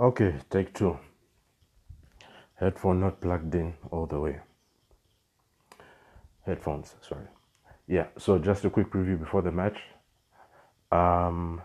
Okay, 0.00 0.32
take 0.48 0.72
two. 0.74 0.96
Headphone 2.54 3.00
not 3.00 3.20
plugged 3.20 3.52
in 3.56 3.74
all 3.90 4.06
the 4.06 4.20
way. 4.20 4.38
Headphones, 6.46 6.94
sorry. 7.00 7.26
Yeah, 7.88 8.06
so 8.16 8.38
just 8.38 8.64
a 8.64 8.70
quick 8.70 8.92
preview 8.92 9.18
before 9.18 9.42
the 9.42 9.50
match. 9.50 9.80
Um, 10.92 11.60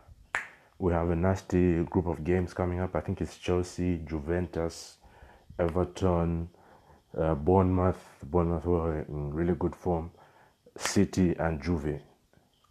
we 0.80 0.94
have 0.94 1.12
a 1.12 1.16
nasty 1.16 1.84
group 1.84 2.08
of 2.08 2.24
games 2.24 2.56
coming 2.56 2.80
up. 2.80 2.96
I 2.96 3.02
think 3.02 3.22
it's 3.22 3.38
Chelsea, 3.38 4.02
Juventus, 4.04 4.98
Everton, 5.60 6.50
uh, 7.16 7.36
Bournemouth. 7.36 8.04
Bournemouth 8.24 8.66
were 8.66 9.02
in 9.02 9.32
really 9.32 9.54
good 9.54 9.76
form. 9.76 10.10
City 10.76 11.36
and 11.38 11.62
Juve, 11.62 12.02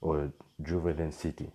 or 0.01 0.33
Juve 0.61 0.97
then 0.97 1.13
City. 1.13 1.53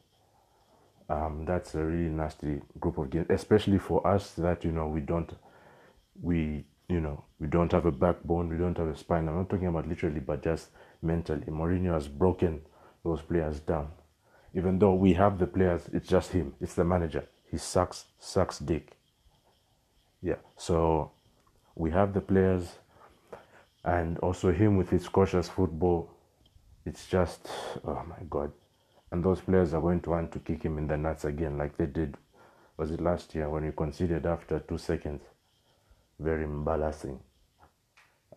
Um, 1.10 1.46
that's 1.46 1.74
a 1.76 1.84
really 1.84 2.10
nasty 2.10 2.62
group 2.80 2.98
of 2.98 3.10
games, 3.10 3.28
especially 3.30 3.78
for 3.80 4.06
us 4.06 4.32
that 4.32 4.64
you 4.64 4.72
know 4.72 4.88
we 4.88 5.00
don't, 5.00 5.32
we 6.22 6.66
you 6.90 7.00
know 7.00 7.24
we 7.40 7.48
don't 7.48 7.72
have 7.72 7.86
a 7.86 7.92
backbone, 7.92 8.50
we 8.50 8.58
don't 8.58 8.78
have 8.78 8.88
a 8.88 8.98
spine. 8.98 9.28
I'm 9.28 9.38
not 9.38 9.50
talking 9.50 9.68
about 9.68 9.88
literally, 9.88 10.20
but 10.20 10.44
just 10.44 10.70
mentally. 11.02 11.46
Mourinho 11.46 11.94
has 11.94 12.08
broken 12.08 12.62
those 13.04 13.22
players 13.22 13.60
down. 13.62 13.90
Even 14.54 14.80
though 14.80 14.96
we 14.96 15.14
have 15.14 15.38
the 15.40 15.48
players, 15.48 15.84
it's 15.94 16.10
just 16.10 16.32
him. 16.32 16.54
It's 16.60 16.74
the 16.74 16.84
manager. 16.84 17.26
He 17.50 17.58
sucks, 17.58 18.06
sucks 18.20 18.60
dick. 18.60 18.98
Yeah. 20.22 20.38
So 20.58 21.12
we 21.76 21.92
have 21.92 22.14
the 22.14 22.22
players, 22.22 22.68
and 23.84 24.18
also 24.20 24.52
him 24.52 24.78
with 24.78 24.90
his 24.90 25.08
cautious 25.08 25.48
football. 25.48 26.10
It's 26.86 27.08
just, 27.08 27.48
oh 27.86 28.04
my 28.08 28.26
god. 28.30 28.52
And 29.12 29.24
those 29.24 29.42
players 29.42 29.74
are 29.74 29.82
going 29.82 30.02
to 30.02 30.10
want 30.10 30.32
to 30.34 30.40
kick 30.40 30.64
him 30.64 30.78
in 30.78 30.88
the 30.88 30.98
nuts 30.98 31.26
again, 31.26 31.58
like 31.58 31.78
they 31.78 31.86
did. 31.86 32.18
Was 32.78 32.92
it 32.92 33.02
last 33.02 33.34
year 33.34 33.50
when 33.50 33.66
we 33.66 33.72
conceded 33.72 34.26
after 34.26 34.60
two 34.60 34.78
seconds? 34.78 35.24
Very 36.20 36.44
embarrassing. 36.44 37.20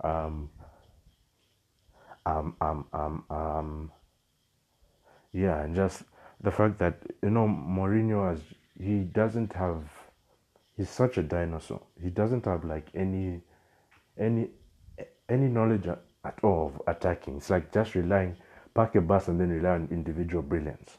Um, 0.03 0.50
um, 2.25 2.56
um, 2.61 2.86
um, 2.92 3.25
um, 3.30 3.92
yeah, 5.33 5.62
and 5.62 5.75
just 5.75 6.05
the 6.41 6.50
fact 6.50 6.78
that 6.78 7.02
you 7.23 7.30
know 7.30 7.47
Mourinho 7.47 8.30
has 8.30 8.41
he 8.78 9.00
doesn't 9.00 9.52
have 9.52 9.84
he's 10.77 10.91
such 10.91 11.19
a 11.19 11.23
dinosaur. 11.23 11.83
He 12.02 12.11
doesn't 12.11 12.45
have 12.47 12.64
like 12.64 12.89
any 12.95 13.41
any 14.19 14.48
any 15.28 15.48
knowledge 15.48 15.86
at 15.86 16.39
all 16.42 16.67
of 16.75 16.83
attacking. 16.86 17.36
It's 17.39 17.50
like 17.50 17.73
just 17.73 17.95
relying 17.95 18.36
park 18.81 18.95
a 18.95 19.00
bus 19.00 19.28
and 19.28 19.41
then 19.41 19.50
rely 19.50 19.75
on 19.75 19.89
individual 19.91 20.42
brilliance. 20.42 20.97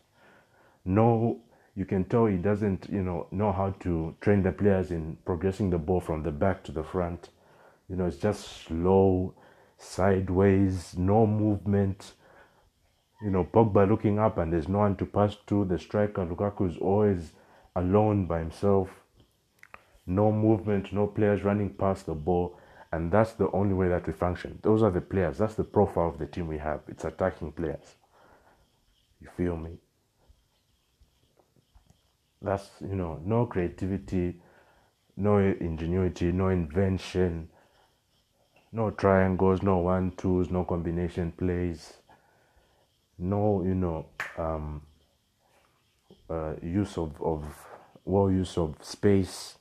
No, 0.85 1.39
you 1.75 1.85
can 1.85 2.05
tell 2.05 2.25
he 2.25 2.37
doesn't 2.37 2.89
you 2.89 3.03
know 3.03 3.27
know 3.31 3.51
how 3.51 3.71
to 3.79 4.15
train 4.21 4.43
the 4.43 4.51
players 4.51 4.91
in 4.91 5.17
progressing 5.25 5.69
the 5.69 5.77
ball 5.77 5.99
from 5.99 6.23
the 6.23 6.31
back 6.31 6.63
to 6.65 6.71
the 6.71 6.83
front. 6.83 7.29
You 7.89 7.95
know, 7.97 8.05
it's 8.05 8.17
just 8.17 8.65
slow, 8.65 9.33
sideways, 9.77 10.95
no 10.97 11.27
movement 11.27 12.13
you 13.21 13.29
know, 13.29 13.43
Pogba 13.43 13.87
looking 13.87 14.17
up 14.17 14.37
and 14.39 14.51
there's 14.51 14.67
no 14.67 14.79
one 14.79 14.95
to 14.95 15.05
pass 15.05 15.37
to. 15.47 15.63
The 15.65 15.77
striker 15.77 16.25
Lukaku 16.25 16.69
is 16.69 16.77
always 16.77 17.33
alone 17.75 18.25
by 18.25 18.39
himself. 18.39 18.89
No 20.07 20.31
movement, 20.31 20.91
no 20.91 21.05
players 21.05 21.43
running 21.43 21.69
past 21.69 22.07
the 22.07 22.15
ball. 22.15 22.57
And 22.91 23.11
that's 23.11 23.33
the 23.33 23.49
only 23.51 23.73
way 23.73 23.87
that 23.87 24.05
we 24.05 24.13
function. 24.13 24.59
Those 24.61 24.83
are 24.83 24.91
the 24.91 25.01
players. 25.01 25.37
That's 25.37 25.55
the 25.55 25.63
profile 25.63 26.09
of 26.09 26.19
the 26.19 26.25
team 26.25 26.47
we 26.47 26.57
have. 26.57 26.81
It's 26.87 27.05
attacking 27.05 27.53
players. 27.53 27.95
You 29.21 29.29
feel 29.37 29.55
me? 29.55 29.77
That's, 32.41 32.69
you 32.81 32.95
know, 32.95 33.19
no 33.23 33.45
creativity, 33.45 34.41
no 35.15 35.37
ingenuity, 35.37 36.31
no 36.31 36.49
invention, 36.49 37.49
no 38.71 38.89
triangles, 38.89 39.61
no 39.61 39.77
one 39.77 40.11
twos, 40.17 40.49
no 40.49 40.63
combination 40.63 41.31
plays 41.31 42.01
no 43.21 43.63
you 43.63 43.75
know 43.75 44.05
um, 44.37 44.81
uh, 46.29 46.53
use 46.61 46.97
of, 46.97 47.21
of 47.21 47.43
well 48.03 48.31
use 48.31 48.57
of 48.57 48.75
space 48.81 49.57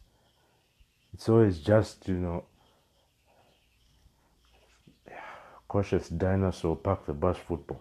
it's 1.12 1.28
always 1.28 1.58
just 1.58 2.08
you 2.08 2.14
know 2.14 2.44
cautious 5.70 6.08
dinosaur 6.08 6.74
park 6.74 7.06
the 7.06 7.12
bus 7.12 7.36
football. 7.36 7.80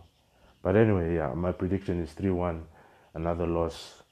But 0.62 0.76
anyway 0.76 1.16
yeah 1.16 1.34
my 1.34 1.52
prediction 1.52 2.04
is 2.04 2.12
3-1 2.12 2.62
another 3.16 3.48
loss. 3.48 4.04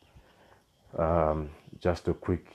Um, 0.97 1.51
just 1.79 2.07
a 2.07 2.13
quick 2.15 2.47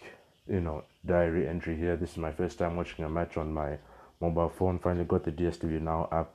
you 0.49 0.61
know 0.61 0.83
diary 1.07 1.47
entry 1.47 1.77
here. 1.77 1.97
This 1.97 2.11
is 2.13 2.17
my 2.17 2.33
first 2.33 2.59
time 2.59 2.77
watching 2.77 3.05
a 3.05 3.09
match 3.09 3.37
on 3.37 3.55
my 3.55 3.79
mobile 4.21 4.49
phone. 4.49 4.81
Finally 4.81 5.05
got 5.05 5.23
the 5.23 5.31
dstv 5.31 5.81
now 5.81 6.09
app 6.11 6.35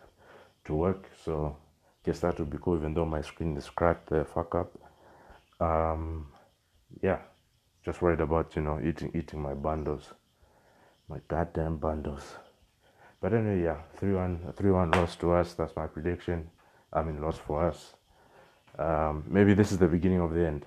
to 0.66 0.74
work. 0.74 1.10
So 1.26 1.58
guess 2.06 2.22
that 2.22 2.40
would 2.40 2.50
be 2.50 2.58
cool 2.62 2.78
even 2.78 2.94
though 2.94 3.06
my 3.06 3.22
screen 3.22 3.58
is 3.58 3.70
cracked 3.70 4.10
the 4.10 4.24
fuck 4.24 4.56
up. 4.56 4.72
Um 5.60 6.28
yeah 7.04 7.20
just 7.84 8.02
worried 8.02 8.22
about 8.22 8.56
you 8.56 8.62
know 8.62 8.80
eating 8.80 9.12
eating 9.14 9.42
my 9.42 9.54
bundles. 9.54 10.14
My 11.10 11.20
goddamn 11.28 11.76
bundles 11.78 12.38
but 13.22 13.34
anyway 13.34 13.64
yeah 13.64 13.78
3-1 14.00 14.54
3-1 14.56 14.96
loss 14.96 15.16
to 15.16 15.32
us 15.32 15.54
that's 15.54 15.76
my 15.76 15.88
prediction 15.88 16.50
i 16.94 17.02
mean 17.02 17.22
loss 17.22 17.38
for 17.38 17.68
us 17.68 17.94
um 18.80 19.24
maybe 19.28 19.54
this 19.54 19.72
is 19.72 19.78
the 19.78 19.88
beginning 19.88 20.20
of 20.20 20.34
the 20.34 20.46
end 20.46 20.66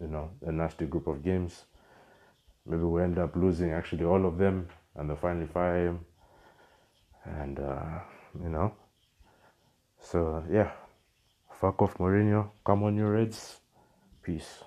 you 0.00 0.06
know 0.08 0.30
a 0.46 0.52
nasty 0.52 0.86
group 0.86 1.06
of 1.06 1.24
games 1.24 1.64
maybe 2.66 2.82
we 2.82 3.02
end 3.02 3.18
up 3.18 3.34
losing 3.36 3.72
actually 3.72 4.04
all 4.04 4.26
of 4.26 4.38
them 4.38 4.68
and 4.96 5.10
they 5.10 5.16
finally 5.16 5.46
fire 5.46 5.86
him 5.88 6.04
and 7.24 7.58
uh 7.58 7.98
you 8.42 8.48
know 8.48 8.72
so 10.00 10.44
yeah, 10.50 10.70
fuck 11.60 11.82
off 11.82 11.98
Mourinho. 11.98 12.50
Come 12.64 12.84
on, 12.84 12.96
you 12.96 13.06
Reds. 13.06 13.60
Peace. 14.22 14.64